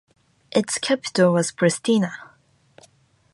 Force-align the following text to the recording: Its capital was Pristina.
Its 0.51 0.79
capital 0.79 1.31
was 1.31 1.51
Pristina. 1.51 2.11